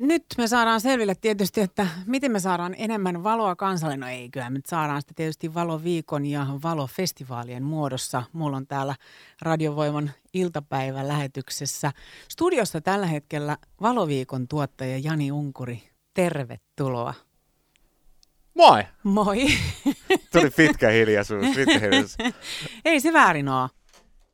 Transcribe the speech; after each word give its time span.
nyt 0.00 0.24
me 0.38 0.48
saadaan 0.48 0.80
selville 0.80 1.14
tietysti, 1.14 1.60
että 1.60 1.86
miten 2.06 2.32
me 2.32 2.40
saadaan 2.40 2.74
enemmän 2.78 3.22
valoa 3.22 3.56
kansalle. 3.56 3.96
No 3.96 4.08
ei, 4.08 4.28
kyllä 4.30 4.50
me 4.50 4.60
saadaan 4.66 5.00
sitä 5.00 5.14
tietysti 5.16 5.54
valoviikon 5.54 6.26
ja 6.26 6.46
valofestivaalien 6.62 7.62
muodossa. 7.62 8.22
Mulla 8.32 8.56
on 8.56 8.66
täällä 8.66 8.94
Radiovoiman 9.42 10.10
iltapäivän 10.34 11.08
lähetyksessä 11.08 11.92
studiossa 12.28 12.80
tällä 12.80 13.06
hetkellä 13.06 13.56
valoviikon 13.80 14.48
tuottaja 14.48 14.98
Jani 14.98 15.32
Unkuri. 15.32 15.82
Tervetuloa. 16.14 17.14
Moi! 18.54 18.84
Moi! 19.02 19.46
Tuli 20.32 20.50
pitkä 20.50 20.88
hiljaisuus, 20.88 21.46
pitkä 21.54 21.78
hiljaisuus. 21.78 22.16
ei 22.84 23.00
se 23.00 23.12
väärin 23.12 23.48
ole. 23.48 23.68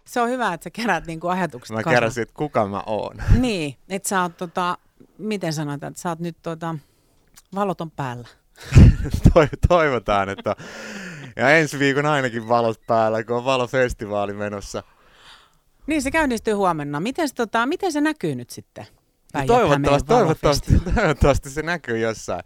Se 0.04 0.20
on 0.20 0.28
hyvä, 0.28 0.54
että 0.54 0.64
sä 0.64 0.70
kerät 0.70 1.06
niinku 1.06 1.28
ajatukset 1.28 1.74
Mä 1.74 1.82
että 2.22 2.34
kuka 2.34 2.66
mä 2.66 2.82
oon. 2.86 3.16
Niin, 3.38 3.76
että 3.88 4.08
sä 4.08 4.22
oot 4.22 4.36
tota, 4.36 4.78
miten 5.18 5.52
sanotaan, 5.52 5.90
että 5.90 6.02
sä 6.02 6.08
oot 6.08 6.18
nyt 6.18 6.36
tota, 6.42 6.74
valoton 7.54 7.90
päällä. 7.90 8.28
Toivotaan, 9.68 10.28
että 10.28 10.56
ja 11.36 11.50
ensi 11.50 11.78
viikon 11.78 12.06
ainakin 12.06 12.48
valot 12.48 12.80
päällä, 12.86 13.24
kun 13.24 13.36
on 13.36 13.44
valofestivaali 13.44 14.32
menossa. 14.32 14.82
Niin, 15.86 16.02
se 16.02 16.10
käynnistyy 16.10 16.54
huomenna. 16.54 17.00
Miten, 17.00 17.28
tota, 17.34 17.66
miten 17.66 17.92
se 17.92 18.00
näkyy 18.00 18.34
nyt 18.34 18.50
sitten? 18.50 18.86
No 19.34 19.46
toivottavasti, 19.46 20.08
toivottavasti, 20.08 20.72
toivottavasti 20.94 21.50
se 21.50 21.62
näkyy 21.62 21.98
jossain. 21.98 22.42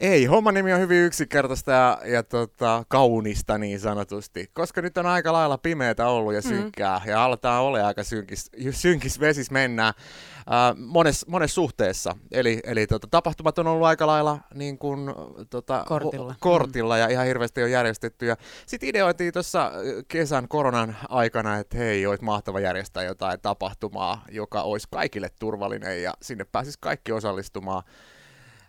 Ei, 0.00 0.24
homman 0.24 0.54
nimi 0.54 0.72
on 0.72 0.80
hyvin 0.80 1.04
yksinkertaista 1.04 1.72
ja, 1.72 1.98
ja 2.04 2.22
tota, 2.22 2.84
kaunista 2.88 3.58
niin 3.58 3.80
sanotusti, 3.80 4.50
koska 4.52 4.82
nyt 4.82 4.98
on 4.98 5.06
aika 5.06 5.32
lailla 5.32 5.58
pimeätä 5.58 6.08
ollut 6.08 6.34
ja 6.34 6.40
mm. 6.40 6.48
synkkää 6.48 7.00
mm. 7.04 7.10
ja 7.10 7.24
aletaan 7.24 7.62
ole 7.62 7.82
aika 7.82 8.04
synkis, 8.04 8.50
synkis 8.70 9.20
vesis 9.20 9.50
mennään 9.50 9.94
äh, 10.38 10.76
monessa 10.76 11.26
mones 11.30 11.54
suhteessa. 11.54 12.16
Eli, 12.32 12.60
eli 12.64 12.86
tota, 12.86 13.06
tapahtumat 13.10 13.58
on 13.58 13.66
ollut 13.66 13.86
aika 13.86 14.06
lailla 14.06 14.38
niin 14.54 14.78
kuin, 14.78 15.14
tota, 15.50 15.84
kortilla. 15.88 16.34
kortilla 16.40 16.98
ja 16.98 17.08
ihan 17.08 17.26
hirveästi 17.26 17.62
on 17.62 17.70
järjestetty. 17.70 18.26
Sitten 18.66 18.88
ideoitiin 18.88 19.32
tuossa 19.32 19.72
kesän 20.08 20.48
koronan 20.48 20.96
aikana, 21.08 21.58
että 21.58 21.78
hei, 21.78 22.06
olisi 22.06 22.24
mahtava 22.24 22.60
järjestää 22.60 23.02
jotain 23.02 23.40
tapahtumaa, 23.40 24.24
joka 24.30 24.62
olisi 24.62 24.88
kaikille 24.90 25.28
turvallinen 25.40 26.02
ja 26.02 26.14
sinne 26.22 26.44
pääsisi 26.44 26.78
kaikki 26.80 27.12
osallistumaan 27.12 27.82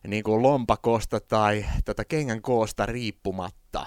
niin 0.08 0.24
kuin 0.24 0.42
lompakosta 0.42 1.20
tai 1.20 1.66
tätä 1.86 2.06
kengän 2.06 2.42
koosta 2.42 2.86
riippumatta. 2.86 3.86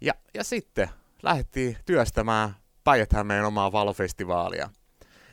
Ja, 0.00 0.14
ja 0.34 0.44
sitten 0.44 0.88
lähdettiin 1.22 1.76
työstämään 1.86 2.56
päijät 2.84 3.10
omaa 3.46 3.72
valofestivaalia. 3.72 4.70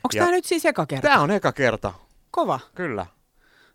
Onko 0.04 0.08
tämä 0.18 0.30
nyt 0.30 0.44
siis 0.44 0.64
eka 0.64 0.86
kerta? 0.86 1.08
Tämä 1.08 1.20
on 1.20 1.30
eka 1.30 1.52
kerta. 1.52 1.92
Kova. 2.30 2.60
Kyllä. 2.74 3.06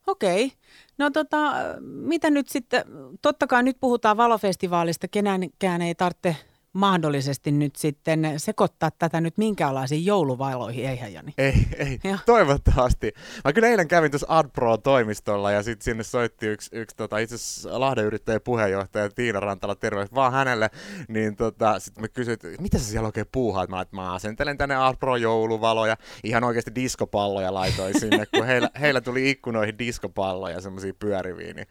Okei. 0.07 0.45
Okay. 0.45 0.57
No 0.97 1.09
tota, 1.09 1.51
mitä 1.81 2.29
nyt 2.29 2.49
sitten, 2.49 2.83
totta 3.21 3.47
kai 3.47 3.63
nyt 3.63 3.77
puhutaan 3.79 4.17
valofestivaalista, 4.17 5.07
kenenkään 5.07 5.81
ei 5.81 5.95
tarvitse 5.95 6.35
mahdollisesti 6.73 7.51
nyt 7.51 7.75
sitten 7.75 8.33
sekoittaa 8.37 8.91
tätä 8.91 9.21
nyt 9.21 9.37
minkäänlaisiin 9.37 10.05
jouluvaloihin, 10.05 10.89
eihän 10.89 11.13
Jani? 11.13 11.33
Ei, 11.37 11.67
ei, 11.77 11.99
ja. 12.03 12.17
toivottavasti. 12.25 13.13
Mä 13.45 13.53
kyllä 13.53 13.67
eilen 13.67 13.87
kävin 13.87 14.11
tuossa 14.11 14.27
AdPro-toimistolla 14.29 15.51
ja 15.51 15.63
sitten 15.63 15.83
sinne 15.83 16.03
soitti 16.03 16.47
yksi, 16.47 16.69
yksi 16.73 16.95
tota, 16.95 17.17
itse 17.17 17.35
asiassa 17.35 17.79
Lahden 17.79 18.05
yrittäjän 18.05 18.41
puheenjohtaja 18.43 19.09
Tiina 19.09 19.39
Rantala, 19.39 19.75
terveys 19.75 20.13
vaan 20.13 20.31
hänelle, 20.31 20.69
niin 21.07 21.35
tota, 21.35 21.79
sitten 21.79 22.03
me 22.03 22.07
kysyin, 22.07 22.37
mitä 22.59 22.77
sä 22.77 22.85
siellä 22.85 23.05
oikein 23.05 23.27
puuhaat? 23.31 23.69
Mä, 23.69 23.81
että 23.81 23.95
mä 23.95 24.13
asentelen 24.13 24.57
tänne 24.57 24.75
AdPro-jouluvaloja, 24.75 25.97
ihan 26.23 26.43
oikeasti 26.43 26.75
diskopalloja 26.75 27.53
laitoin 27.53 27.99
sinne, 27.99 28.25
kun 28.35 28.45
heillä, 28.45 28.69
heillä 28.79 29.01
tuli 29.01 29.29
ikkunoihin 29.29 29.77
diskopalloja, 29.79 30.61
semmoisia 30.61 30.93
pyöriviä, 30.93 31.53
niin, 31.53 31.67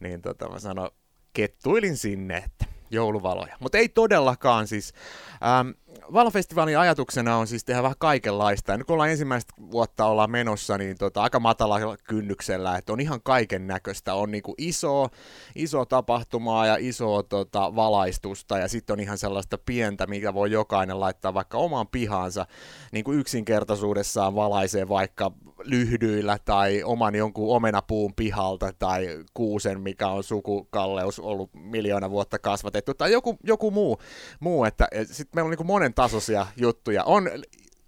niin 0.00 0.22
tota, 0.22 0.48
mä 0.48 0.58
sanoin, 0.58 0.90
kettuilin 1.32 1.96
sinne, 1.96 2.36
että 2.36 2.81
jouluvaloja. 2.92 3.56
Mutta 3.60 3.78
ei 3.78 3.88
todellakaan 3.88 4.66
siis. 4.66 4.92
Ähm, 5.32 5.70
Valofestivaalin 6.12 6.78
ajatuksena 6.78 7.36
on 7.36 7.46
siis 7.46 7.64
tehdä 7.64 7.82
vähän 7.82 7.96
kaikenlaista. 7.98 8.72
Ja 8.72 8.78
nyt 8.78 8.86
kun 8.86 8.94
ollaan 8.94 9.10
ensimmäistä 9.10 9.52
vuotta 9.70 10.06
ollaan 10.06 10.30
menossa, 10.30 10.78
niin 10.78 10.98
tota, 10.98 11.22
aika 11.22 11.40
matalalla 11.40 11.96
kynnyksellä, 11.96 12.76
että 12.76 12.92
on 12.92 13.00
ihan 13.00 13.22
kaiken 13.22 13.66
näköistä. 13.66 14.14
On 14.14 14.30
niinku 14.30 14.54
iso, 14.58 15.08
iso 15.54 15.84
tapahtumaa 15.84 16.66
ja 16.66 16.76
iso 16.78 17.22
tota, 17.22 17.76
valaistusta 17.76 18.58
ja 18.58 18.68
sitten 18.68 18.94
on 18.94 19.00
ihan 19.00 19.18
sellaista 19.18 19.58
pientä, 19.58 20.06
mikä 20.06 20.34
voi 20.34 20.50
jokainen 20.50 21.00
laittaa 21.00 21.34
vaikka 21.34 21.58
omaan 21.58 21.88
pihaansa. 21.88 22.46
Niin 22.92 23.04
kuin 23.04 23.18
yksinkertaisuudessaan 23.18 24.34
valaisee 24.34 24.88
vaikka 24.88 25.32
lyhdyillä 25.64 26.38
tai 26.44 26.82
oman 26.82 27.14
jonkun 27.14 27.56
omenapuun 27.56 28.14
pihalta 28.14 28.72
tai 28.78 29.24
kuusen, 29.34 29.80
mikä 29.80 30.08
on 30.08 30.24
sukukalleus 30.24 31.20
ollut 31.20 31.50
miljoona 31.54 32.10
vuotta 32.10 32.38
kasvatettu 32.38 32.94
tai 32.94 33.12
joku, 33.12 33.38
joku 33.44 33.70
muu, 33.70 33.98
muu 34.40 34.64
että 34.64 34.88
sitten 35.04 35.30
meillä 35.34 35.48
on 35.48 35.56
niin 35.58 35.66
monen 35.66 35.91
tasoisia 35.94 36.46
juttuja. 36.56 37.04
On 37.04 37.28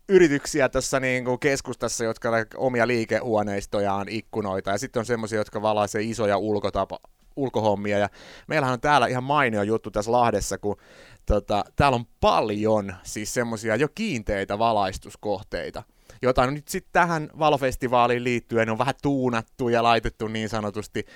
yrityksiä 0.08 0.68
tässä 0.68 1.00
niin 1.00 1.24
kuin 1.24 1.38
keskustassa, 1.38 2.04
jotka 2.04 2.30
omia 2.56 2.86
liikehuoneistojaan, 2.86 4.08
ikkunoita, 4.08 4.70
ja 4.70 4.78
sitten 4.78 5.00
on 5.00 5.06
semmoisia, 5.06 5.38
jotka 5.38 5.62
valaisee 5.62 6.02
isoja 6.02 6.36
ulkotapa, 6.36 6.98
ulkohommia, 7.36 7.98
ja 7.98 8.08
meillähän 8.48 8.72
on 8.72 8.80
täällä 8.80 9.06
ihan 9.06 9.24
mainio 9.24 9.62
juttu 9.62 9.90
tässä 9.90 10.12
Lahdessa, 10.12 10.58
kun 10.58 10.76
tota, 11.26 11.64
täällä 11.76 11.96
on 11.96 12.06
paljon 12.20 12.94
siis 13.02 13.34
semmoisia 13.34 13.76
jo 13.76 13.88
kiinteitä 13.94 14.58
valaistuskohteita, 14.58 15.82
jota 16.22 16.46
nyt 16.46 16.68
sitten 16.68 16.92
tähän 16.92 17.30
valofestivaaliin 17.38 18.24
liittyen 18.24 18.70
on 18.70 18.78
vähän 18.78 18.94
tuunattu 19.02 19.68
ja 19.68 19.82
laitettu 19.82 20.28
niin 20.28 20.48
sanotusti 20.48 21.06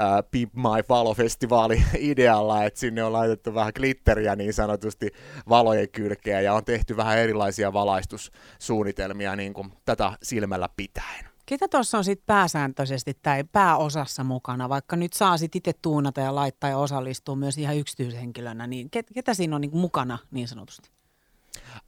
äh, 0.00 0.24
Pimp 0.30 0.54
My 0.54 0.82
Valo-festivaali 0.88 1.82
idealla, 1.98 2.64
että 2.64 2.80
sinne 2.80 3.04
on 3.04 3.12
laitettu 3.12 3.54
vähän 3.54 3.72
glitteriä 3.76 4.36
niin 4.36 4.54
sanotusti 4.54 5.10
valojen 5.48 5.88
kylkeä 5.88 6.40
ja 6.40 6.54
on 6.54 6.64
tehty 6.64 6.96
vähän 6.96 7.18
erilaisia 7.18 7.72
valaistussuunnitelmia 7.72 9.36
niin 9.36 9.54
kuin 9.54 9.72
tätä 9.84 10.12
silmällä 10.22 10.68
pitäen. 10.76 11.26
Ketä 11.46 11.68
tuossa 11.68 11.98
on 11.98 12.04
sitten 12.04 12.26
pääsääntöisesti 12.26 13.18
tai 13.22 13.44
pääosassa 13.44 14.24
mukana, 14.24 14.68
vaikka 14.68 14.96
nyt 14.96 15.12
saa 15.12 15.38
sitten 15.38 15.58
itse 15.58 15.72
tuunata 15.82 16.20
ja 16.20 16.34
laittaa 16.34 16.70
ja 16.70 16.78
osallistua 16.78 17.36
myös 17.36 17.58
ihan 17.58 17.76
yksityishenkilönä, 17.76 18.66
niin 18.66 18.90
ketä 19.14 19.34
siinä 19.34 19.56
on 19.56 19.60
niin 19.60 19.76
mukana 19.76 20.18
niin 20.30 20.48
sanotusti? 20.48 20.90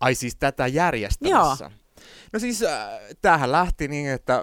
Ai 0.01 0.15
siis 0.15 0.37
tätä 0.37 0.67
järjestämässä? 0.67 1.65
Joo. 1.65 1.73
No 2.33 2.39
siis 2.39 2.63
äh, 2.63 2.89
tämähän 3.23 3.53
lähti 3.53 3.89
niin, 3.89 4.11
että 4.11 4.43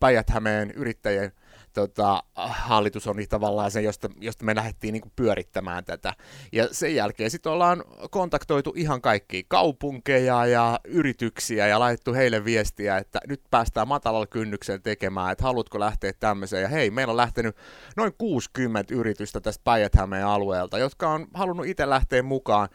Päijät-Hämeen 0.00 0.70
yrittäjien 0.70 1.32
tota, 1.72 2.22
hallitus 2.34 3.06
on 3.06 3.16
niin 3.16 3.28
tavallaan 3.28 3.70
se, 3.70 3.82
josta, 3.82 4.08
josta 4.20 4.44
me 4.44 4.54
lähdettiin 4.54 4.92
niin 4.92 5.12
pyörittämään 5.16 5.84
tätä. 5.84 6.14
Ja 6.52 6.68
sen 6.72 6.94
jälkeen 6.94 7.30
sitten 7.30 7.52
ollaan 7.52 7.84
kontaktoitu 8.10 8.72
ihan 8.76 9.00
kaikki 9.00 9.44
kaupunkeja 9.48 10.46
ja 10.46 10.80
yrityksiä 10.84 11.66
ja 11.66 11.80
laitettu 11.80 12.14
heille 12.14 12.44
viestiä, 12.44 12.98
että 12.98 13.20
nyt 13.28 13.40
päästään 13.50 13.88
matalalla 13.88 14.26
kynnyksellä 14.26 14.80
tekemään, 14.80 15.32
että 15.32 15.44
haluatko 15.44 15.80
lähteä 15.80 16.12
tämmöiseen. 16.20 16.62
Ja 16.62 16.68
hei, 16.68 16.90
meillä 16.90 17.10
on 17.10 17.16
lähtenyt 17.16 17.56
noin 17.96 18.12
60 18.18 18.94
yritystä 18.94 19.40
tästä 19.40 19.64
päijät 19.64 19.92
alueelta, 20.24 20.78
jotka 20.78 21.10
on 21.10 21.26
halunnut 21.34 21.66
itse 21.66 21.88
lähteä 21.88 22.22
mukaan 22.22 22.68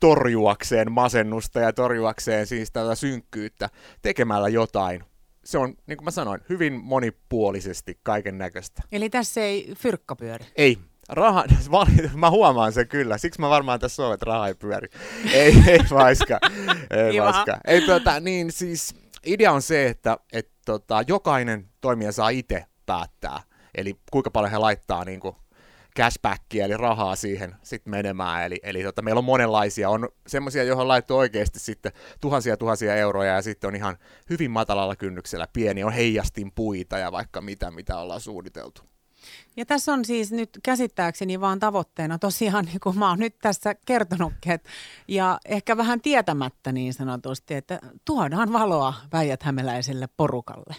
torjuakseen 0.00 0.92
masennusta 0.92 1.60
ja 1.60 1.72
torjuakseen 1.72 2.46
siis 2.46 2.72
tätä 2.72 2.94
synkkyyttä 2.94 3.68
tekemällä 4.02 4.48
jotain 4.48 5.04
se 5.46 5.58
on, 5.58 5.74
niin 5.86 5.96
kuin 5.96 6.04
mä 6.04 6.10
sanoin, 6.10 6.40
hyvin 6.48 6.72
monipuolisesti 6.72 7.98
kaiken 8.02 8.38
näköistä. 8.38 8.82
Eli 8.92 9.10
tässä 9.10 9.40
ei 9.40 9.74
fyrkka 9.78 10.16
pyöri? 10.16 10.44
Ei. 10.56 10.78
Raha, 11.08 11.44
mä 12.14 12.30
huomaan 12.30 12.72
sen 12.72 12.88
kyllä, 12.88 13.18
siksi 13.18 13.40
mä 13.40 13.48
varmaan 13.50 13.80
tässä 13.80 14.02
olen, 14.02 14.14
että 14.14 14.26
raha 14.26 14.48
ei 14.48 14.54
pyöri. 14.54 14.88
Ei, 15.32 15.54
ei 15.68 15.78
vaiska. 15.90 16.40
Ei 16.90 17.20
vaiska. 17.20 17.58
Ei, 17.66 17.80
tota, 17.80 18.20
niin 18.20 18.52
siis 18.52 18.94
idea 19.26 19.52
on 19.52 19.62
se, 19.62 19.86
että 19.86 20.18
et, 20.32 20.50
tota, 20.64 21.02
jokainen 21.06 21.68
toimija 21.80 22.12
saa 22.12 22.28
itse 22.28 22.64
päättää, 22.86 23.40
eli 23.74 23.96
kuinka 24.10 24.30
paljon 24.30 24.50
he 24.50 24.58
laittaa 24.58 25.04
niin 25.04 25.20
kuin, 25.20 25.36
cashbackia, 25.96 26.64
eli 26.64 26.76
rahaa 26.76 27.16
siihen 27.16 27.56
sitten 27.62 27.90
menemään. 27.90 28.44
Eli, 28.44 28.60
eli 28.62 28.82
tota, 28.82 29.02
meillä 29.02 29.18
on 29.18 29.24
monenlaisia. 29.24 29.90
On 29.90 30.08
semmoisia, 30.26 30.64
joihin 30.64 30.88
laittu 30.88 31.16
oikeasti 31.16 31.58
sitten 31.58 31.92
tuhansia 32.20 32.56
tuhansia 32.56 32.96
euroja, 32.96 33.34
ja 33.34 33.42
sitten 33.42 33.68
on 33.68 33.76
ihan 33.76 33.96
hyvin 34.30 34.50
matalalla 34.50 34.96
kynnyksellä 34.96 35.48
pieni, 35.52 35.84
on 35.84 35.92
heijastin 35.92 36.52
puita 36.54 36.98
ja 36.98 37.12
vaikka 37.12 37.40
mitä, 37.40 37.70
mitä 37.70 37.98
ollaan 37.98 38.20
suunniteltu. 38.20 38.95
Ja 39.56 39.66
tässä 39.66 39.92
on 39.92 40.04
siis 40.04 40.32
nyt 40.32 40.50
käsittääkseni 40.62 41.40
vaan 41.40 41.60
tavoitteena 41.60 42.18
tosiaan, 42.18 42.64
niin 42.64 42.80
kuin 42.80 42.98
mä 42.98 43.08
oon 43.08 43.18
nyt 43.18 43.38
tässä 43.42 43.74
kertonutkin, 43.86 44.52
että, 44.52 44.68
ja 45.08 45.38
ehkä 45.44 45.76
vähän 45.76 46.00
tietämättä 46.00 46.72
niin 46.72 46.94
sanotusti, 46.94 47.54
että 47.54 47.78
tuodaan 48.04 48.52
valoa 48.52 48.94
väijäthämeläiselle 49.12 50.08
porukalle. 50.16 50.76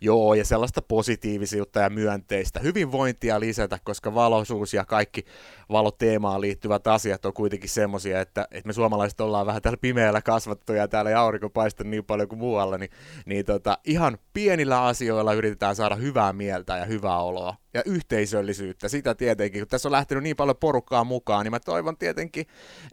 Joo, 0.00 0.34
ja 0.34 0.44
sellaista 0.44 0.82
positiivisuutta 0.82 1.80
ja 1.80 1.90
myönteistä 1.90 2.60
hyvinvointia 2.60 3.40
lisätä, 3.40 3.78
koska 3.84 4.14
valoisuus 4.14 4.74
ja 4.74 4.84
kaikki 4.84 5.24
valoteemaan 5.68 6.40
liittyvät 6.40 6.86
asiat 6.86 7.24
on 7.24 7.32
kuitenkin 7.32 7.70
semmoisia, 7.70 8.20
että, 8.20 8.48
että 8.50 8.66
me 8.66 8.72
suomalaiset 8.72 9.20
ollaan 9.20 9.46
vähän 9.46 9.62
täällä 9.62 9.78
pimeällä 9.80 10.22
kasvattu 10.22 10.72
ja 10.72 10.88
täällä 10.88 11.10
ei 11.10 11.16
aurinko 11.16 11.50
paista 11.50 11.84
niin 11.84 12.04
paljon 12.04 12.28
kuin 12.28 12.38
muualla, 12.38 12.78
niin, 12.78 12.90
niin 13.26 13.44
tota, 13.44 13.78
ihan 13.84 14.18
pienillä 14.32 14.84
asioilla 14.84 15.34
yritetään 15.34 15.76
saada 15.76 15.94
hyvää 15.96 16.32
mieltä 16.32 16.76
ja 16.76 16.84
hyvää 16.84 17.18
oloa 17.18 17.54
ja 17.74 17.82
yhteisöllisyyttä. 17.88 18.88
Sitä 18.88 19.14
tietenkin, 19.14 19.60
kun 19.60 19.68
tässä 19.68 19.88
on 19.88 19.92
lähtenyt 19.92 20.22
niin 20.22 20.36
paljon 20.36 20.56
porukkaa 20.56 21.04
mukaan, 21.04 21.44
niin 21.44 21.52
mä 21.52 21.60
toivon 21.60 21.96
tietenkin, 21.96 22.46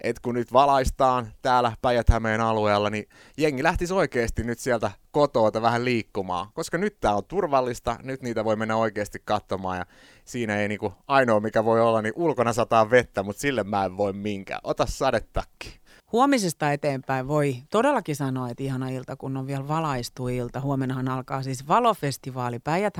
että 0.03 0.21
kun 0.21 0.35
nyt 0.35 0.53
valaistaan 0.53 1.27
täällä 1.41 1.71
päijät 1.81 2.07
alueella, 2.43 2.89
niin 2.89 3.07
jengi 3.37 3.63
lähtisi 3.63 3.93
oikeasti 3.93 4.43
nyt 4.43 4.59
sieltä 4.59 4.91
kotoa 5.11 5.61
vähän 5.61 5.85
liikkumaan, 5.85 6.47
koska 6.53 6.77
nyt 6.77 6.99
tää 6.99 7.15
on 7.15 7.25
turvallista, 7.25 7.97
nyt 8.03 8.21
niitä 8.21 8.45
voi 8.45 8.55
mennä 8.55 8.75
oikeasti 8.75 9.19
katsomaan 9.25 9.77
ja 9.77 9.85
siinä 10.25 10.57
ei 10.57 10.67
niinku 10.67 10.93
ainoa 11.07 11.39
mikä 11.39 11.65
voi 11.65 11.81
olla, 11.81 12.01
niin 12.01 12.13
ulkona 12.15 12.53
sataa 12.53 12.89
vettä, 12.89 13.23
mutta 13.23 13.39
sille 13.39 13.63
mä 13.63 13.85
en 13.85 13.97
voi 13.97 14.13
minkään. 14.13 14.59
Ota 14.63 14.85
sadetakki. 14.85 15.84
Huomisesta 16.11 16.71
eteenpäin 16.71 17.27
voi 17.27 17.55
todellakin 17.69 18.15
sanoa, 18.15 18.49
että 18.49 18.63
ihana 18.63 18.89
ilta, 18.89 19.15
kun 19.15 19.37
on 19.37 19.47
vielä 19.47 19.67
valaistu 19.67 20.27
ilta. 20.27 20.61
Huomennahan 20.61 21.07
alkaa 21.07 21.43
siis 21.43 21.67
valofestivaali 21.67 22.59
päijät 22.59 22.93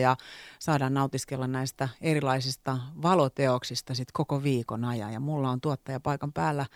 ja 0.00 0.16
saadaan 0.58 0.94
nautiskella 0.94 1.46
näistä 1.46 1.88
erilaisista 2.00 2.78
valoteoksista 3.02 3.94
sit 3.94 4.12
koko 4.12 4.42
viikon 4.42 4.84
ajan. 4.84 5.12
Ja 5.12 5.20
mulla 5.20 5.50
on 5.50 5.60
tuottaja 5.60 6.00
paikan 6.00 6.32
päällä 6.32 6.66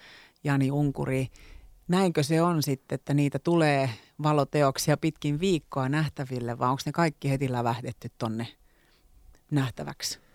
Jani 0.44 0.70
Unkuri. 0.70 1.28
Näinkö 1.88 2.22
se 2.22 2.42
on 2.42 2.62
sitten, 2.62 2.94
että 2.94 3.14
niitä 3.14 3.38
tulee 3.38 3.90
valoteoksia 4.22 4.96
pitkin 4.96 5.40
viikkoa 5.40 5.88
nähtäville 5.88 6.58
vai 6.58 6.68
onko 6.68 6.82
ne 6.86 6.92
kaikki 6.92 7.30
heti 7.30 7.52
lävähdetty 7.52 8.10
tonne 8.18 8.48
nähtäväksi? 9.50 10.25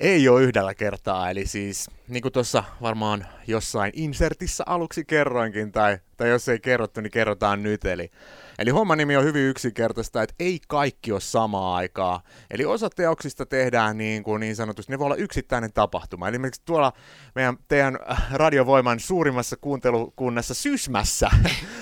Ei 0.00 0.28
ole 0.28 0.42
yhdellä 0.42 0.74
kertaa. 0.74 1.30
Eli 1.30 1.46
siis, 1.46 1.90
niin 2.08 2.22
kuin 2.22 2.32
tuossa 2.32 2.64
varmaan 2.82 3.26
jossain 3.46 3.92
insertissä 3.94 4.64
aluksi 4.66 5.04
kerroinkin, 5.04 5.72
tai, 5.72 5.98
tai 6.16 6.28
jos 6.28 6.48
ei 6.48 6.60
kerrottu, 6.60 7.00
niin 7.00 7.10
kerrotaan 7.10 7.62
nyt. 7.62 7.84
Eli, 7.84 8.10
eli 8.58 8.70
homman 8.70 8.98
nimi 8.98 9.16
on 9.16 9.24
hyvin 9.24 9.42
yksinkertaista, 9.42 10.22
että 10.22 10.34
ei 10.38 10.60
kaikki 10.68 11.12
ole 11.12 11.20
samaa 11.20 11.76
aikaa. 11.76 12.22
Eli 12.50 12.64
osa 12.64 12.90
teoksista 12.90 13.46
tehdään 13.46 13.98
niin, 13.98 14.22
kuin 14.22 14.40
niin 14.40 14.56
sanotusti, 14.56 14.92
ne 14.92 14.98
voi 14.98 15.04
olla 15.04 15.16
yksittäinen 15.16 15.72
tapahtuma. 15.72 16.28
Eli 16.28 16.34
esimerkiksi 16.34 16.62
tuolla 16.64 16.92
meidän 17.34 17.56
teidän 17.68 17.98
radiovoiman 18.32 19.00
suurimmassa 19.00 19.56
kuuntelukunnassa 19.60 20.54
Sysmässä 20.54 21.30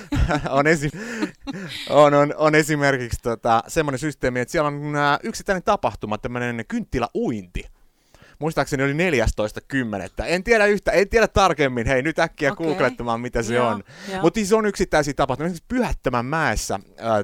on, 0.51 0.67
esi- 0.67 0.91
on, 1.91 2.15
on, 2.15 2.35
on 2.37 2.55
esimerkiksi 2.55 3.19
tota, 3.23 3.63
semmoinen 3.69 3.99
systeemi, 3.99 4.41
että 4.41 4.53
siellä 4.53 4.69
on 4.69 4.93
yksittäinen 5.23 5.63
tapahtuma, 5.63 6.19
tämmöinen 6.19 6.65
kynttiläuinti 6.69 7.72
muistaakseni 8.43 8.83
oli 8.83 8.93
14.10. 8.93 8.99
En 10.27 10.45
tiedä 10.45 10.67
yhtä, 10.67 10.93
en 10.93 11.09
tiedä 11.09 11.29
tarkemmin, 11.29 11.87
hei 11.87 12.03
nyt 12.03 12.19
äkkiä 12.19 12.53
okay. 12.53 12.67
googlettamaan 12.67 13.21
mitä 13.21 13.43
se 13.43 13.55
Joo, 13.55 13.69
on. 13.69 13.85
Mutta 14.23 14.39
siis 14.39 14.53
on 14.53 14.67
yksittäisiä 14.67 15.15
tapahtumia. 15.15 15.47
Esimerkiksi 15.47 15.67
Pyhättömän 15.69 16.27
mäessä 16.27 16.75
äh, 16.75 16.81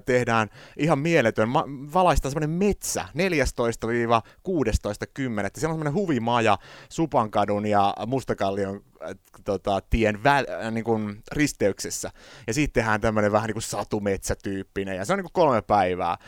tehdään 0.06 0.48
ihan 0.76 0.98
mieletön, 0.98 1.48
ma- 1.48 1.64
valaistaan 1.94 2.32
semmoinen 2.32 2.50
metsä 2.50 3.04
14-16.10. 3.08 3.14
Siellä 3.14 3.44
on 5.44 5.50
semmoinen 5.54 5.94
huvimaja 5.94 6.58
Supankadun 6.88 7.66
ja 7.66 7.94
Mustakallion 8.06 8.84
äh, 9.02 9.10
tota, 9.44 9.80
tien 9.90 10.14
vä- 10.14 10.64
äh, 10.64 10.72
niin 10.72 10.84
kuin 10.84 11.22
risteyksessä. 11.32 12.10
Ja 12.46 12.54
sitten 12.54 12.82
tehdään 12.82 13.00
tämmöinen 13.00 13.32
vähän 13.32 13.46
niin 13.46 13.54
kuin 13.54 13.62
satumetsätyyppinen, 13.62 14.96
ja 14.96 15.04
se 15.04 15.12
on 15.12 15.18
niin 15.18 15.30
kuin 15.32 15.44
kolme 15.44 15.62
päivää. 15.62 16.10
Äh, 16.10 16.18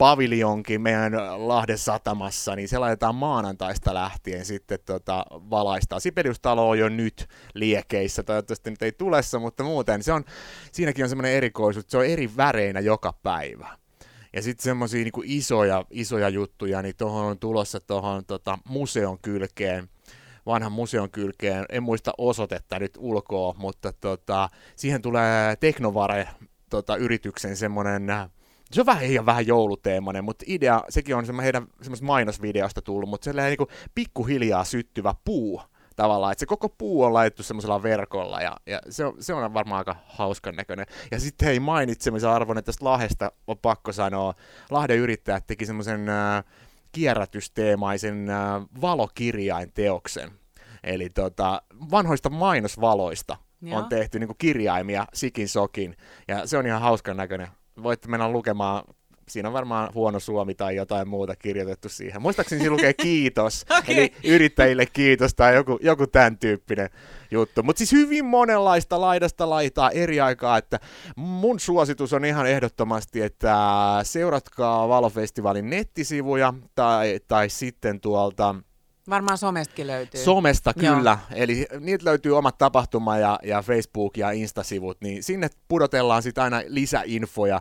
paviljonkin 0.00 0.80
meidän 0.80 1.12
Lahden 1.48 1.78
satamassa, 1.78 2.56
niin 2.56 2.68
se 2.68 2.78
laitetaan 2.78 3.14
maanantaista 3.14 3.94
lähtien 3.94 4.44
sitten 4.44 4.78
tota, 4.86 5.24
valaistaa. 5.30 6.00
Sibeliustalo 6.00 6.68
on 6.68 6.78
jo 6.78 6.88
nyt 6.88 7.28
liekeissä, 7.54 8.22
toivottavasti 8.22 8.70
nyt 8.70 8.82
ei 8.82 8.92
tulessa, 8.92 9.38
mutta 9.38 9.64
muuten 9.64 10.02
se 10.02 10.12
on, 10.12 10.24
siinäkin 10.72 11.04
on 11.04 11.08
semmoinen 11.08 11.32
erikoisuus, 11.32 11.84
että 11.84 11.90
se 11.90 11.98
on 11.98 12.06
eri 12.06 12.30
väreinä 12.36 12.80
joka 12.80 13.14
päivä. 13.22 13.68
Ja 14.32 14.42
sitten 14.42 14.64
semmoisia 14.64 15.04
niin 15.04 15.12
isoja, 15.24 15.84
isoja 15.90 16.28
juttuja, 16.28 16.82
niin 16.82 16.96
tuohon 16.96 17.24
on 17.24 17.38
tulossa 17.38 17.80
tuohon 17.80 18.24
tota, 18.24 18.58
museon 18.68 19.18
kylkeen, 19.22 19.88
vanhan 20.46 20.72
museon 20.72 21.10
kylkeen, 21.10 21.64
en 21.68 21.82
muista 21.82 22.12
osoitetta 22.18 22.78
nyt 22.78 22.92
ulkoa, 22.98 23.54
mutta 23.58 23.92
tota, 23.92 24.48
siihen 24.76 25.02
tulee 25.02 25.56
Teknovare 25.56 26.28
tota, 26.70 26.96
yrityksen 26.96 27.56
semmoinen 27.56 28.06
se 28.72 28.80
on 28.80 28.86
vähän, 28.86 29.04
ihan 29.04 29.26
vähän 29.26 29.46
jouluteemainen, 29.46 30.24
mutta 30.24 30.44
idea, 30.48 30.82
sekin 30.88 31.16
on 31.16 31.26
semmo 31.26 31.42
heidän 31.42 31.66
semmoista 31.82 32.06
mainosvideosta 32.06 32.82
tullut, 32.82 33.08
mutta 33.08 33.24
sellainen 33.24 33.56
niin 33.58 33.90
pikkuhiljaa 33.94 34.64
syttyvä 34.64 35.14
puu 35.24 35.62
tavallaan, 35.96 36.32
että 36.32 36.40
se 36.40 36.46
koko 36.46 36.68
puu 36.68 37.02
on 37.02 37.14
laitettu 37.14 37.42
semmoisella 37.42 37.82
verkolla 37.82 38.40
ja, 38.40 38.56
ja 38.66 38.80
se, 38.88 39.04
on, 39.04 39.14
se 39.20 39.34
on 39.34 39.54
varmaan 39.54 39.78
aika 39.78 39.96
hauskan 40.06 40.56
näköinen. 40.56 40.86
Ja 41.10 41.20
sitten 41.20 41.46
hei 41.46 41.60
mainitsemisen 41.60 42.30
arvon, 42.30 42.58
että 42.58 42.66
tästä 42.66 42.84
Lahdesta 42.84 43.32
on 43.46 43.58
pakko 43.58 43.92
sanoa, 43.92 44.34
Lahden 44.70 44.98
yrittäjät 44.98 45.46
teki 45.46 45.66
semmoisen 45.66 46.08
äh, 46.08 46.44
kierrätysteemaisen 46.92 48.30
äh, 48.30 48.62
valokirjain 48.80 49.72
teoksen. 49.72 50.30
Eli 50.84 51.10
tota, 51.10 51.62
vanhoista 51.90 52.30
mainosvaloista 52.30 53.36
Joo. 53.62 53.78
on 53.78 53.88
tehty 53.88 54.18
niin 54.18 54.36
kirjaimia 54.38 55.06
sikin 55.14 55.48
sokin, 55.48 55.96
ja 56.28 56.46
se 56.46 56.58
on 56.58 56.66
ihan 56.66 56.80
hauskan 56.80 57.16
näköinen 57.16 57.48
voitte 57.82 58.08
mennä 58.08 58.28
lukemaan 58.28 58.84
siinä 59.30 59.48
on 59.48 59.52
varmaan 59.52 59.90
huono 59.94 60.20
suomi 60.20 60.54
tai 60.54 60.76
jotain 60.76 61.08
muuta 61.08 61.36
kirjoitettu 61.36 61.88
siihen. 61.88 62.22
Muistaakseni 62.22 62.60
siinä 62.60 62.72
lukee 62.72 62.92
kiitos, 62.92 63.64
okay. 63.78 63.94
eli 63.94 64.12
yrittäjille 64.24 64.86
kiitos 64.86 65.34
tai 65.34 65.54
joku, 65.54 65.78
joku 65.82 66.06
tämän 66.06 66.38
tyyppinen 66.38 66.90
juttu. 67.30 67.62
Mutta 67.62 67.78
siis 67.78 67.92
hyvin 67.92 68.24
monenlaista 68.24 69.00
laidasta 69.00 69.50
laitaa 69.50 69.90
eri 69.90 70.20
aikaa, 70.20 70.58
että 70.58 70.80
mun 71.16 71.60
suositus 71.60 72.12
on 72.12 72.24
ihan 72.24 72.46
ehdottomasti, 72.46 73.22
että 73.22 73.56
seuratkaa 74.02 74.88
Valofestivaalin 74.88 75.70
nettisivuja 75.70 76.54
tai, 76.74 77.20
tai 77.28 77.48
sitten 77.48 78.00
tuolta 78.00 78.54
Varmaan 79.10 79.38
somestakin 79.38 79.86
löytyy. 79.86 80.20
Somesta 80.20 80.74
kyllä, 80.74 81.18
Joo. 81.30 81.40
eli 81.40 81.66
niitä 81.80 82.04
löytyy 82.04 82.38
omat 82.38 82.58
tapahtuma- 82.58 83.18
ja, 83.18 83.38
ja 83.42 83.60
Facebook- 83.62 84.16
ja 84.16 84.30
Instasivut, 84.30 85.00
niin 85.00 85.22
sinne 85.22 85.48
pudotellaan 85.68 86.22
sitten 86.22 86.44
aina 86.44 86.62
lisäinfoja. 86.66 87.60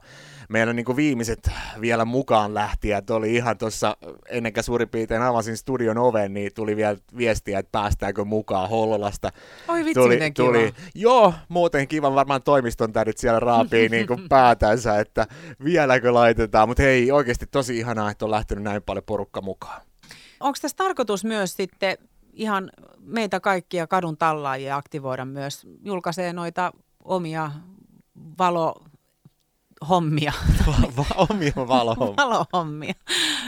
Meillä 0.50 0.74
niin 0.74 0.96
viimeiset 0.96 1.52
vielä 1.82 2.06
mukaan 2.06 2.54
lähtijät 2.54 3.10
oli 3.10 3.36
ihan 3.36 3.58
tuossa, 3.58 3.98
ennen 4.30 4.54
kuin 4.54 4.64
suurin 4.64 4.90
piirtein 4.90 5.22
avasin 5.22 5.58
studion 5.58 5.98
oven, 5.98 6.34
niin 6.34 6.52
tuli 6.54 6.76
vielä 6.76 6.98
viestiä, 7.18 7.60
että 7.60 7.72
päästäänkö 7.72 8.26
mukaan 8.26 8.70
Hollolasta. 8.70 9.30
Oi 9.68 9.80
vitsi, 9.86 9.94
tuli, 9.94 10.14
miten 10.14 10.34
tuli, 10.34 10.72
kiva. 10.72 10.88
Joo, 10.96 11.34
muuten 11.50 11.88
kiva, 11.88 12.16
varmaan 12.16 12.44
toimiston 12.44 12.94
täydet 12.94 13.18
siellä 13.18 13.40
raapii 13.40 13.90
niin 13.90 14.08
kuin 14.08 14.30
päätänsä, 14.30 15.00
että 15.00 15.28
vieläkö 15.64 16.14
laitetaan, 16.14 16.68
mutta 16.68 16.84
hei, 16.84 17.12
oikeasti 17.12 17.46
tosi 17.48 17.78
ihanaa, 17.78 18.12
että 18.12 18.26
on 18.26 18.32
lähtenyt 18.32 18.64
näin 18.64 18.82
paljon 18.82 19.04
porukka 19.04 19.42
mukaan. 19.42 19.89
Onko 20.40 20.58
tässä 20.62 20.78
tarkoitus 20.78 21.24
myös 21.24 21.54
sitten 21.54 21.98
ihan 22.34 22.72
meitä 23.00 23.40
kaikkia 23.40 23.88
kadun 23.88 24.18
tallaajia 24.18 24.76
aktivoida 24.76 25.26
myös, 25.26 25.68
julkaisee 25.84 26.34
noita 26.34 26.72
omia 27.04 27.52
valo 28.38 28.84
hommia. 29.90 30.34
omia 31.30 31.54
valohommia. 31.56 32.16
valohommia. 32.18 32.94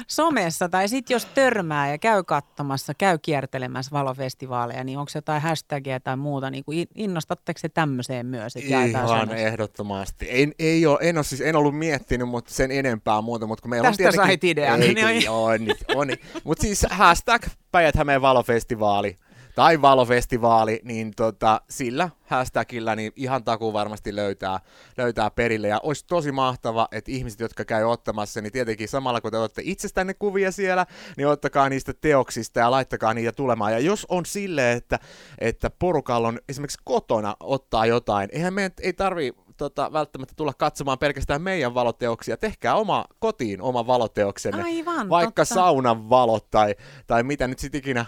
Somessa 0.07 0.69
tai 0.69 0.87
sitten 0.87 1.15
jos 1.15 1.25
törmää 1.25 1.91
ja 1.91 1.97
käy 1.97 2.23
katsomassa, 2.23 2.93
käy 2.93 3.17
kiertelemässä 3.21 3.91
valofestivaaleja, 3.91 4.83
niin 4.83 4.97
onko 4.97 5.11
jotain 5.15 5.41
hashtagia 5.41 5.99
tai 5.99 6.17
muuta, 6.17 6.49
niin 6.49 6.63
kuin 6.63 6.87
innostatteko 6.95 7.59
se 7.59 7.69
tämmöiseen 7.69 8.25
myös? 8.25 8.55
Että 8.55 8.83
Ihan 8.83 9.07
somessa? 9.07 9.35
ehdottomasti. 9.35 10.27
En, 10.29 10.53
ei 10.59 10.85
ole, 10.85 10.97
en, 11.01 11.17
ole, 11.17 11.23
siis, 11.23 11.41
en 11.41 11.55
ollut 11.55 11.77
miettinyt 11.77 12.29
mutta 12.29 12.53
sen 12.53 12.71
enempää 12.71 13.21
muuta, 13.21 13.47
mutta 13.47 13.61
kun 13.61 13.69
meillä 13.69 13.89
Tästä 13.89 14.03
on 14.03 14.11
tietenkin... 14.11 14.27
sait 14.27 14.43
idean. 14.43 14.81
Ei, 14.81 14.93
niin 14.93 15.29
on, 15.29 15.59
on, 15.59 15.67
on. 15.95 16.07
Mutta 16.43 16.61
siis 16.61 16.85
hashtag 16.89 17.41
päijät 17.71 17.95
valofestivaali 18.21 19.15
tai 19.61 19.81
valofestivaali, 19.81 20.79
niin 20.83 21.11
tota, 21.15 21.61
sillä 21.69 22.09
hashtagillä 22.25 22.95
niin 22.95 23.11
ihan 23.15 23.43
takuu 23.43 23.73
varmasti 23.73 24.15
löytää, 24.15 24.59
löytää 24.97 25.31
perille. 25.31 25.67
Ja 25.67 25.79
olisi 25.83 26.05
tosi 26.07 26.31
mahtava, 26.31 26.87
että 26.91 27.11
ihmiset, 27.11 27.39
jotka 27.39 27.65
käy 27.65 27.83
ottamassa, 27.83 28.41
niin 28.41 28.51
tietenkin 28.51 28.87
samalla 28.87 29.21
kun 29.21 29.31
te 29.31 29.37
otatte 29.37 29.61
itsestänne 29.65 30.13
kuvia 30.13 30.51
siellä, 30.51 30.85
niin 31.17 31.27
ottakaa 31.27 31.69
niistä 31.69 31.93
teoksista 31.93 32.59
ja 32.59 32.71
laittakaa 32.71 33.13
niitä 33.13 33.31
tulemaan. 33.31 33.71
Ja 33.71 33.79
jos 33.79 34.05
on 34.09 34.25
sille, 34.25 34.71
että, 34.71 34.99
että 35.39 35.69
porukalla 35.69 36.27
on 36.27 36.39
esimerkiksi 36.49 36.79
kotona 36.83 37.35
ottaa 37.39 37.85
jotain, 37.85 38.29
eihän 38.31 38.53
meidän 38.53 38.71
ei 38.81 38.93
tarvi 38.93 39.33
tota, 39.61 39.93
välttämättä 39.93 40.33
tulla 40.37 40.53
katsomaan 40.57 40.99
pelkästään 40.99 41.41
meidän 41.41 41.73
valoteoksia. 41.73 42.37
Tehkää 42.37 42.75
oma 42.75 43.05
kotiin 43.19 43.61
oma 43.61 43.87
valoteoksenne. 43.87 44.63
Aivan, 44.63 45.09
Vaikka 45.09 45.45
totta. 45.45 45.55
saunan 45.55 46.09
valot 46.09 46.49
tai, 46.49 46.75
tai 47.07 47.23
mitä 47.23 47.47
nyt 47.47 47.59
sitten 47.59 47.79
ikinä, 47.79 48.05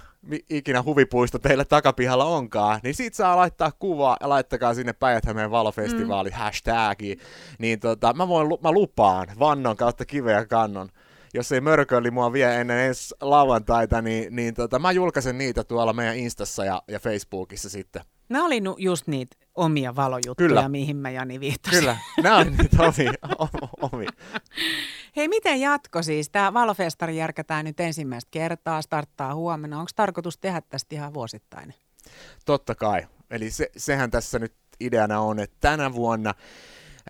ikinä 0.50 0.84
huvipuisto 0.84 1.40
teillä 1.40 1.66
takapihalla 1.66 2.26
onkaan, 2.26 2.80
niin 2.84 2.96
siitä 2.96 3.18
saa 3.18 3.38
laittaa 3.38 3.72
kuvaa 3.72 4.18
ja 4.22 4.30
laittakaa 4.30 4.74
sinne 4.74 4.94
päijät 4.94 5.24
valofestivaali 5.52 6.30
mm. 6.30 6.36
hashtagiin. 6.36 7.20
Niin 7.60 7.80
tota, 7.80 8.14
mä, 8.14 8.28
voin, 8.28 8.48
mä 8.62 8.72
lupaan 8.72 9.28
vannon 9.40 9.78
kautta 9.78 10.06
kiveä 10.06 10.46
kannon 10.46 10.90
jos 11.36 11.52
ei 11.52 11.62
mörköli 11.62 12.12
mua 12.12 12.34
vie 12.34 12.62
ennen 12.62 12.80
ensi 12.80 13.16
lauantaita, 13.22 14.02
niin, 14.02 14.36
niin 14.36 14.54
tota, 14.54 14.80
mä 14.80 14.92
julkaisen 14.92 15.38
niitä 15.38 15.64
tuolla 15.64 15.94
meidän 15.94 16.18
Instassa 16.18 16.66
ja, 16.66 16.82
ja 16.88 17.00
Facebookissa 17.00 17.70
sitten. 17.70 18.02
Nämä 18.30 18.46
oli 18.46 18.62
nu- 18.62 18.76
just 18.80 19.08
niitä 19.08 19.36
omia 19.56 19.96
valojuttuja, 19.96 20.48
Kyllä. 20.48 20.70
mihin 20.70 20.98
mä 20.98 21.10
Jani 21.10 21.40
viittasin. 21.40 21.80
Kyllä, 21.80 21.98
nämä 22.24 22.38
on 22.38 22.48
niitä 22.58 22.78
omi, 22.84 23.10
omi. 23.92 24.06
Hei, 25.16 25.28
miten 25.28 25.62
jatko 25.62 26.04
siis? 26.04 26.30
Tämä 26.30 26.54
valofestari 26.54 27.18
järkätään 27.18 27.66
nyt 27.66 27.80
ensimmäistä 27.80 28.28
kertaa, 28.32 28.82
starttaa 28.82 29.36
huomenna. 29.36 29.80
Onko 29.80 29.92
tarkoitus 29.96 30.38
tehdä 30.38 30.62
tästä 30.62 30.96
ihan 30.96 31.14
vuosittainen? 31.14 31.76
Totta 32.46 32.76
kai. 32.76 33.08
Eli 33.30 33.52
se, 33.52 33.70
sehän 33.78 34.12
tässä 34.12 34.40
nyt 34.40 34.54
ideana 34.80 35.20
on, 35.20 35.40
että 35.40 35.58
tänä 35.60 35.94
vuonna 35.94 36.34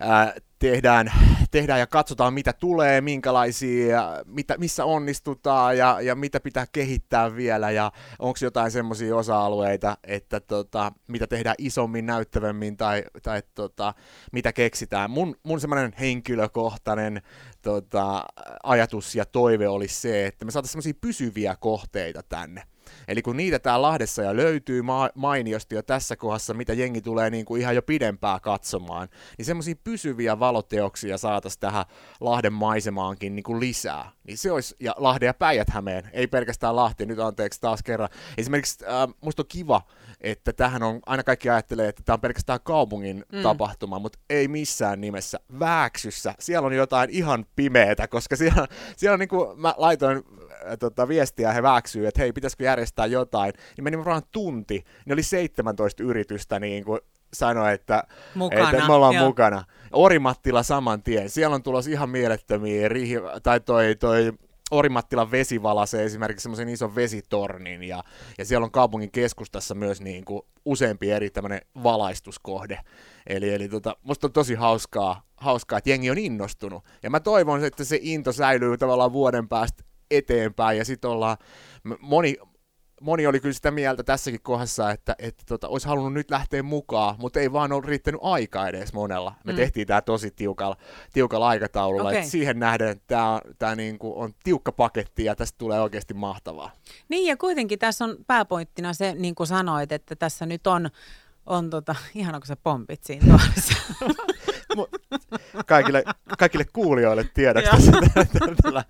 ää, 0.00 0.34
tehdään, 0.70 1.12
tehdään 1.50 1.80
ja 1.80 1.86
katsotaan, 1.86 2.34
mitä 2.34 2.52
tulee, 2.52 3.00
minkälaisia, 3.00 4.22
mitä, 4.26 4.58
missä 4.58 4.84
onnistutaan 4.84 5.78
ja, 5.78 6.00
ja 6.00 6.14
mitä 6.14 6.40
pitää 6.40 6.66
kehittää 6.72 7.36
vielä 7.36 7.70
ja 7.70 7.92
onko 8.18 8.38
jotain 8.42 8.70
semmoisia 8.70 9.16
osa-alueita, 9.16 9.96
että 10.04 10.40
tota, 10.40 10.92
mitä 11.06 11.26
tehdään 11.26 11.54
isommin, 11.58 12.06
näyttävämmin 12.06 12.76
tai, 12.76 13.04
tai 13.22 13.42
tota, 13.54 13.94
mitä 14.32 14.52
keksitään. 14.52 15.10
Mun, 15.10 15.36
mun 15.42 15.60
semmoinen 15.60 15.92
henkilökohtainen 16.00 17.22
tota, 17.62 18.24
ajatus 18.62 19.14
ja 19.14 19.24
toive 19.24 19.68
olisi 19.68 20.00
se, 20.00 20.26
että 20.26 20.44
me 20.44 20.50
saataisiin 20.50 20.72
semmoisia 20.72 21.00
pysyviä 21.00 21.56
kohteita 21.60 22.22
tänne. 22.22 22.62
Eli 23.08 23.22
kun 23.22 23.36
niitä 23.36 23.58
täällä 23.58 23.82
Lahdessa 23.82 24.22
jo 24.22 24.36
löytyy 24.36 24.82
ma- 24.82 25.10
mainiosti 25.14 25.74
jo 25.74 25.82
tässä 25.82 26.16
kohdassa, 26.16 26.54
mitä 26.54 26.72
jengi 26.72 27.00
tulee 27.00 27.30
niin 27.30 27.44
kuin 27.44 27.60
ihan 27.60 27.74
jo 27.74 27.82
pidempää 27.82 28.40
katsomaan, 28.40 29.08
niin 29.38 29.46
semmoisia 29.46 29.74
pysyviä 29.84 30.40
valoteoksia 30.40 31.18
saataisiin 31.18 31.60
tähän 31.60 31.84
Lahden 32.20 32.52
maisemaankin 32.52 33.36
niin 33.36 33.44
kuin 33.44 33.60
lisää. 33.60 34.10
Niin 34.24 34.38
se 34.38 34.52
olisi, 34.52 34.76
ja 34.80 34.94
Lahden 34.96 35.26
ja 35.26 35.34
Päijät-Hämeen, 35.34 36.10
ei 36.12 36.26
pelkästään 36.26 36.76
Lahti, 36.76 37.06
nyt 37.06 37.18
anteeksi 37.18 37.60
taas 37.60 37.82
kerran. 37.82 38.08
Esimerkiksi 38.38 38.84
äh, 38.84 39.14
musta 39.20 39.42
on 39.42 39.46
kiva, 39.48 39.82
että 40.20 40.52
tähän 40.52 40.82
on, 40.82 41.00
aina 41.06 41.22
kaikki 41.22 41.50
ajattelee, 41.50 41.88
että 41.88 42.02
tämä 42.04 42.14
on 42.14 42.20
pelkästään 42.20 42.60
kaupungin 42.64 43.24
mm. 43.32 43.42
tapahtuma, 43.42 43.98
mutta 43.98 44.18
ei 44.30 44.48
missään 44.48 45.00
nimessä. 45.00 45.40
Vääksyssä, 45.58 46.34
siellä 46.38 46.66
on 46.66 46.72
jotain 46.72 47.10
ihan 47.10 47.46
pimeätä, 47.56 48.08
koska 48.08 48.36
siellä, 48.36 48.66
siellä 48.96 49.14
on 49.14 49.20
niin 49.20 49.28
kuin, 49.28 49.60
mä 49.60 49.74
laitoin 49.76 50.22
tota, 50.78 51.08
viestiä, 51.08 51.52
he 51.52 51.62
väksyy, 51.62 52.06
että 52.06 52.20
hei, 52.20 52.32
pitäisikö 52.32 52.64
järjestää 52.64 53.06
jotain, 53.06 53.52
niin 53.76 53.84
meni 53.84 53.98
varmaan 53.98 54.22
tunti, 54.30 54.84
niin 55.06 55.12
oli 55.12 55.22
17 55.22 56.02
yritystä 56.02 56.60
niin 56.60 56.84
kuin 56.84 57.00
sanoi, 57.34 57.74
että, 57.74 58.04
Mukana, 58.34 58.70
että 58.70 58.86
me 58.86 58.92
ollaan 58.92 59.14
joo. 59.14 59.26
mukana. 59.26 59.64
Orimattila 59.92 60.62
saman 60.62 61.02
tien, 61.02 61.30
siellä 61.30 61.54
on 61.54 61.62
tulossa 61.62 61.90
ihan 61.90 62.10
mielettömiä, 62.10 62.88
rihi, 62.88 63.16
tai 63.42 63.60
toi, 63.60 63.96
toi 63.96 64.32
Orimattilan 64.70 65.30
vesi 65.30 65.62
valasee 65.62 66.04
esimerkiksi 66.04 66.42
semmoisen 66.42 66.68
ison 66.68 66.94
vesitornin, 66.94 67.82
ja, 67.82 68.04
ja 68.38 68.44
siellä 68.44 68.64
on 68.64 68.70
kaupungin 68.70 69.10
keskustassa 69.10 69.74
myös 69.74 70.00
niin 70.00 70.24
kuin 70.24 70.42
useampi 70.64 71.10
eri 71.10 71.30
tämmöinen 71.30 71.60
valaistuskohde. 71.82 72.80
Eli, 73.26 73.54
eli 73.54 73.68
tota, 73.68 73.96
musta 74.02 74.26
on 74.26 74.32
tosi 74.32 74.54
hauskaa, 74.54 75.22
hauskaa, 75.36 75.78
että 75.78 75.90
jengi 75.90 76.10
on 76.10 76.18
innostunut. 76.18 76.84
Ja 77.02 77.10
mä 77.10 77.20
toivon, 77.20 77.64
että 77.64 77.84
se 77.84 77.98
into 78.02 78.32
säilyy 78.32 78.78
tavallaan 78.78 79.12
vuoden 79.12 79.48
päästä 79.48 79.84
eteenpäin, 80.10 80.78
ja 80.78 80.84
sitten 80.84 81.10
ollaan, 81.10 81.36
moni, 82.00 82.36
moni 83.00 83.26
oli 83.26 83.40
kyllä 83.40 83.52
sitä 83.52 83.70
mieltä 83.70 84.02
tässäkin 84.02 84.42
kohdassa, 84.42 84.90
että, 84.90 85.16
että 85.18 85.44
tota, 85.48 85.68
olisi 85.68 85.88
halunnut 85.88 86.12
nyt 86.12 86.30
lähteä 86.30 86.62
mukaan, 86.62 87.14
mutta 87.18 87.40
ei 87.40 87.52
vaan 87.52 87.72
ole 87.72 87.82
riittänyt 87.86 88.20
aika 88.24 88.68
edes 88.68 88.92
monella. 88.92 89.34
Me 89.44 89.52
Mm. 89.52 89.56
tehtiin 89.56 89.86
tämä 89.86 90.02
tosi 90.02 90.30
tiukalla, 90.30 90.76
tiukalla 91.12 91.48
aikataululla, 91.48 92.08
okay. 92.08 92.24
siihen 92.24 92.58
nähden 92.58 93.00
tämä 93.06 93.40
tää 93.58 93.74
niinku 93.74 94.20
on 94.20 94.32
tiukka 94.44 94.72
paketti 94.72 95.24
ja 95.24 95.36
tästä 95.36 95.58
tulee 95.58 95.80
oikeasti 95.80 96.14
mahtavaa. 96.14 96.70
Niin 97.08 97.26
ja 97.26 97.36
kuitenkin 97.36 97.78
tässä 97.78 98.04
on 98.04 98.16
pääpointtina 98.26 98.92
se, 98.92 99.14
niin 99.14 99.34
kuin 99.34 99.46
sanoit, 99.46 99.92
että 99.92 100.16
tässä 100.16 100.46
nyt 100.46 100.66
on, 100.66 100.90
on 101.46 101.70
tota, 101.70 101.94
ihana 102.14 102.40
kun 102.40 102.46
sä 102.46 102.56
pompit 102.56 103.04
siinä. 103.04 103.38
Kaikille, 105.66 106.04
kaikille 106.38 106.66
kuulijoille 106.72 107.24
tiedoksi 107.34 107.90
tällä, 108.62 108.84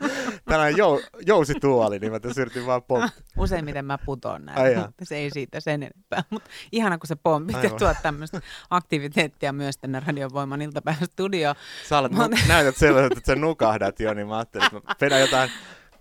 tällainen 0.44 0.76
jou, 0.76 1.00
jousituoli, 1.26 1.98
niin 1.98 2.12
mä 2.12 2.20
tässä 2.20 2.40
yritin 2.42 2.66
vaan 2.66 2.82
pomppia. 2.82 3.22
Useimmiten 3.38 3.84
mä 3.84 3.98
putoon 3.98 4.44
näin, 4.44 4.78
mutta 4.78 5.04
se 5.04 5.16
ei 5.16 5.30
siitä 5.30 5.60
sen 5.60 5.74
enempää. 5.74 6.24
Mutta 6.30 6.50
ihana 6.72 6.98
kun 6.98 7.06
sä 7.06 7.16
pompit 7.16 7.56
ja 7.56 7.60
Aivan. 7.60 7.78
tuot 7.78 7.96
tämmöistä 8.02 8.40
aktiviteettia 8.70 9.52
myös 9.52 9.78
tänne 9.78 10.02
Radiovoiman 10.06 10.62
iltapäivän 10.62 11.06
studioon. 11.06 11.56
Sä 11.88 11.98
olet, 11.98 12.12
nu, 12.12 12.28
näytät 12.48 12.76
sellaiset, 12.76 13.18
että 13.18 13.32
sä 13.32 13.36
nukahdat 13.36 14.00
jo, 14.00 14.14
niin 14.14 14.26
mä 14.26 14.36
ajattelin, 14.36 14.66
että 14.66 14.76
mä 14.76 14.94
vedän 15.00 15.20
jotain 15.20 15.50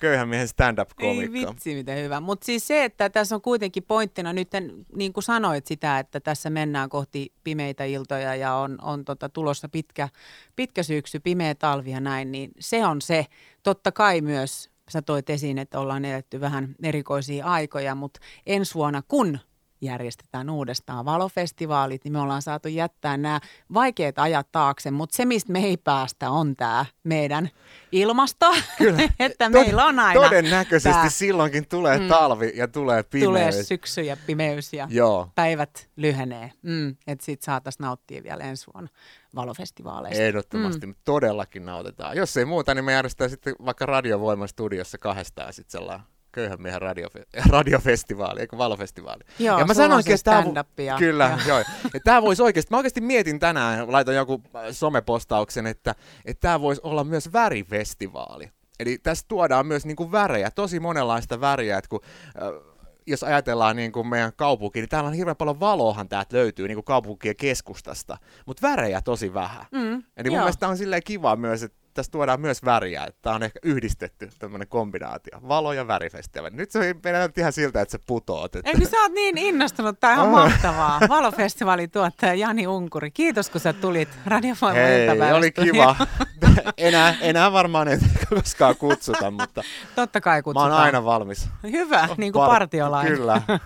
köyhän 0.04 0.30
miehen 0.30 0.44
Ei 0.44 0.48
stand-up-komikkoa. 0.48 1.52
vitsi, 1.52 1.76
miten 1.76 2.04
hyvä. 2.04 2.20
Mutta 2.20 2.46
siis 2.46 2.68
se, 2.68 2.84
että 2.84 3.10
tässä 3.10 3.36
on 3.36 3.42
kuitenkin 3.42 3.84
pointtina 3.84 4.34
nyt, 4.34 4.50
niin 4.96 5.14
kuin 5.14 5.24
sanoit 5.24 5.68
sitä, 5.68 6.00
että 6.00 6.20
tässä 6.20 6.50
mennään 6.50 6.90
kohti 6.90 7.34
pimeitä 7.44 7.84
iltoja 7.84 8.36
ja 8.36 8.54
on, 8.54 8.78
on 8.82 9.06
tota, 9.06 9.30
tulossa 9.30 9.70
pitkä, 9.70 10.10
pitkä 10.56 10.84
syksy, 10.84 11.20
pimeä 11.20 11.56
talvi 11.56 11.92
ja 11.92 12.00
näin, 12.00 12.32
niin 12.32 12.52
se 12.60 12.86
on 12.86 13.02
se. 13.02 13.26
Totta 13.64 13.92
kai 13.92 14.22
myös, 14.22 14.70
sä 14.90 15.02
toit 15.02 15.30
esiin, 15.30 15.58
että 15.58 15.80
ollaan 15.80 16.06
eletty 16.06 16.42
vähän 16.42 16.76
erikoisia 16.84 17.46
aikoja, 17.46 17.96
mutta 17.96 18.20
ensi 18.46 18.74
vuonna, 18.74 19.02
kun 19.08 19.40
järjestetään 19.84 20.50
uudestaan 20.50 21.06
valofestivaalit, 21.06 22.04
niin 22.04 22.12
me 22.12 22.20
ollaan 22.20 22.42
saatu 22.42 22.68
jättää 22.68 23.18
nämä 23.18 23.40
vaikeat 23.74 24.20
ajat 24.20 24.48
taakse, 24.52 24.92
mutta 24.92 25.16
se, 25.16 25.26
mistä 25.26 25.52
me 25.52 25.60
ei 25.60 25.78
päästä, 25.78 26.30
on 26.30 26.56
tämä 26.56 26.86
meidän 27.04 27.50
ilmasto, 27.92 28.52
Kyllä. 28.78 29.04
että 29.20 29.46
Tod- 29.46 29.50
meillä 29.50 29.86
on 29.86 30.00
aina 30.00 30.22
Todennäköisesti 30.22 31.00
tää- 31.02 31.10
silloinkin 31.10 31.68
tulee 31.68 32.00
Mm. 32.00 32.08
talvi 32.08 32.52
ja 32.56 32.68
tulee 32.68 33.04
pimeys. 33.04 33.28
tulee 33.28 33.52
syksy 33.64 34.02
ja 34.02 34.18
pimeys 34.28 34.74
ja 34.74 34.88
Joo, 34.92 35.30
päivät 35.36 35.90
lyhenee. 35.96 36.52
Mm, 36.62 36.96
että 37.08 37.26
sit 37.26 37.42
saataisiin 37.42 37.86
nauttia 37.86 38.24
vielä 38.24 38.44
ensi 38.44 38.66
vuonna 38.74 38.90
valofestivaaleista. 39.36 40.24
ehdottomasti. 40.24 40.86
Mm. 40.88 40.96
Todellakin 41.06 41.66
nautetaan. 41.66 42.18
Jos 42.18 42.38
ei 42.38 42.46
muuta, 42.46 42.74
niin 42.76 42.86
me 42.86 42.94
järjestetään 42.94 43.30
sitten 43.30 43.56
vaikka 43.66 43.86
Radiovoiman 43.86 44.48
studiossa 44.48 44.98
kahdestaan 44.98 45.54
sitten 45.54 45.72
sellainen 45.72 46.06
köyhän 46.34 46.62
miehen 46.62 46.82
radiofe- 46.82 47.50
radiofestivaali, 47.50 48.40
eikö 48.40 48.58
valofestivaali. 48.58 49.24
Joo, 49.40 49.60
ja 49.60 49.66
mä 49.66 49.74
siis 49.74 50.08
että 50.08 50.18
stand-upia. 50.18 50.98
Kyllä, 50.98 51.38
Joo. 51.48 51.48
joo. 51.48 51.64
Ja 51.94 52.00
tää 52.04 52.22
voisi 52.22 52.44
oikeasti, 52.44 52.72
mä 52.72 52.78
oikeasti 52.78 53.02
mietin 53.02 53.40
tänään, 53.40 53.92
laitan 53.92 54.16
joku 54.16 54.42
äh, 54.56 54.62
somepostauksen, 54.72 55.68
että, 55.68 55.96
että 56.26 56.42
tää 56.42 56.62
voisi 56.62 56.82
olla 56.84 57.04
myös 57.04 57.34
värifestivaali. 57.34 58.50
Eli 58.80 58.98
tässä 58.98 59.26
tuodaan 59.28 59.68
myös 59.68 59.86
niinku 59.86 60.12
värejä, 60.12 60.52
tosi 60.52 60.80
monenlaista 60.80 61.42
väriä, 61.42 61.78
että 61.78 61.90
kun 61.90 62.02
äh, 62.04 62.74
jos 63.08 63.24
ajatellaan 63.24 63.76
niin 63.76 63.92
kuin 63.92 64.08
meidän 64.08 64.32
kaupunki, 64.36 64.80
niin 64.80 64.90
täällä 64.90 65.08
on 65.08 65.14
hirveän 65.14 65.36
paljon 65.36 65.60
valoahan 65.60 66.10
täältä 66.10 66.38
löytyy 66.38 66.68
niin 66.68 66.76
kuin 66.76 66.86
kaupunkien 66.86 67.36
keskustasta, 67.36 68.18
mutta 68.46 68.68
värejä 68.68 69.02
tosi 69.02 69.34
vähän. 69.34 69.66
Mm, 69.72 70.04
Eli 70.18 70.30
mun 70.30 70.36
joo. 70.36 70.44
mielestä 70.44 70.68
on 70.68 70.78
silleen 70.78 71.02
kiva 71.06 71.36
myös, 71.36 71.64
että 71.64 71.83
tässä 71.94 72.12
tuodaan 72.12 72.42
myös 72.42 72.66
väriä, 72.66 73.04
että 73.08 73.20
tää 73.22 73.34
on 73.34 73.44
ehkä 73.44 73.60
yhdistetty 73.64 74.30
tämmöinen 74.40 74.68
kombinaatio. 74.68 75.40
Valo- 75.48 75.74
ja 75.74 75.88
värifestivaali. 75.88 76.56
Nyt 76.56 76.72
se 76.72 76.96
menee 77.04 77.30
ihan 77.38 77.54
siltä, 77.54 77.82
että 77.82 77.92
sä 77.92 78.00
putoot. 78.08 78.56
Että... 78.56 78.72
Eikö 78.72 78.86
sä 78.90 78.98
oot 79.02 79.12
niin 79.12 79.38
innostunut? 79.38 80.00
Tämä 80.00 80.14
on 80.14 80.20
ihan 80.20 80.28
Oh. 80.28 80.50
mahtavaa. 80.50 81.00
Valofestivaalin 81.10 81.92
tuottaja 81.92 82.34
Jani 82.34 82.68
Unkuri. 82.68 83.12
Kiitos, 83.12 83.50
kun 83.50 83.62
sä 83.62 83.74
tulit 83.74 84.10
Radiovoiman 84.26 84.76
Hei, 84.76 85.34
oli 85.34 85.52
kiva. 85.52 85.96
enää, 86.78 87.16
enää 87.22 87.52
varmaan 87.52 87.88
ei 87.88 87.98
koskaan 88.30 88.76
kutsuta, 88.76 89.32
mutta 89.32 89.62
Totta 89.96 90.22
kai 90.22 90.38
mä 90.38 90.42
kutsutaan. 90.42 90.72
oon 90.72 90.82
aina 90.82 91.06
valmis. 91.06 91.50
Hyvä, 91.72 92.10
niin 92.18 92.34
kuin 92.34 92.46
Par- 92.46 92.50
partiolainen. 92.50 93.14
Kyllä. 93.18 93.42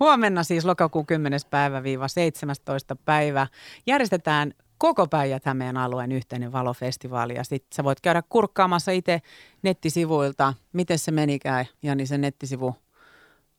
Huomenna 0.00 0.44
siis 0.44 0.64
lokakuun 0.64 1.06
10. 1.06 1.40
päivä 1.50 1.82
viiva 1.82 2.08
17. 2.08 2.96
päivä 2.96 3.46
järjestetään 3.86 4.52
koko 4.78 5.06
päijät 5.06 5.42
alueen 5.82 6.12
yhteinen 6.12 6.52
valofestivaali 6.52 7.34
ja 7.34 7.44
sitten 7.44 7.76
sä 7.76 7.84
voit 7.84 8.00
käydä 8.00 8.22
kurkkaamassa 8.28 8.90
itse 8.92 9.22
nettisivuilta, 9.62 10.54
miten 10.72 10.98
se 10.98 11.10
menikään, 11.10 11.66
Jani, 11.82 12.06
se 12.06 12.18
nettisivu, 12.18 12.76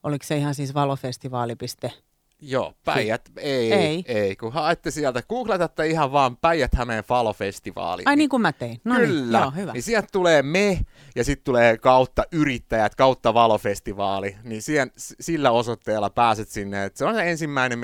oliko 0.03 0.25
se 0.25 0.37
ihan 0.37 0.55
siis 0.55 0.73
valofestivaali.fi? 0.73 1.87
Joo, 2.41 2.73
Päijät, 2.85 3.31
ei, 3.37 3.73
Ei. 3.73 4.03
ei, 4.07 4.35
kun 4.35 4.53
haette 4.53 4.91
sieltä, 4.91 5.23
googletatte 5.29 5.87
ihan 5.87 6.11
vaan 6.11 6.37
Päijät-Hämeen 6.37 7.03
falofestivaali. 7.03 8.03
Ai 8.05 8.15
niin 8.15 8.29
kuin 8.29 8.41
mä 8.41 8.51
tein. 8.53 8.81
No 8.83 8.95
Kyllä, 8.95 9.37
Niin, 9.37 9.41
joo, 9.41 9.51
hyvä. 9.51 9.73
niin 9.73 9.83
sieltä 9.83 10.07
tulee 10.11 10.43
me 10.43 10.79
ja 11.15 11.23
sitten 11.23 11.43
tulee 11.43 11.77
kautta 11.77 12.23
yrittäjät, 12.31 12.95
kautta 12.95 13.33
valofestivaali, 13.33 14.35
niin 14.43 14.61
siihen, 14.61 14.91
sillä 14.97 15.51
osoitteella 15.51 16.09
pääset 16.09 16.49
sinne. 16.49 16.85
Et 16.85 16.95
se 16.95 17.05
on 17.05 17.15
se 17.15 17.31
ensimmäinen, 17.31 17.77